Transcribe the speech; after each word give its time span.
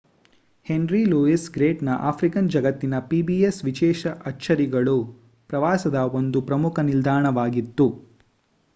henry 0.65 1.01
Louis 1.05 1.45
ಗೇಟ್ಸ್‌ನ 1.51 1.89
African 2.01 2.49
ಜಗತ್ತಿನ 2.49 2.93
pbs 3.11 3.57
ವಿಶೇಷ 3.63 4.01
ಅಚ್ಚರಿಗಳು 4.25 4.97
ಪ್ರವಾಸದ 5.49 5.99
ಒಂದು 6.19 6.41
ಪ್ರಮುಖ 6.41 6.79
ನಿಲ್ದಾಣವಾಗಿತ್ತು 6.89 7.87